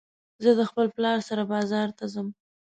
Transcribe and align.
زه 0.43 0.49
له 0.59 0.63
خپل 0.69 0.87
پلار 0.95 1.17
سره 1.29 1.43
بازار 1.53 1.87
ته 1.97 2.05
ځم 2.13 2.27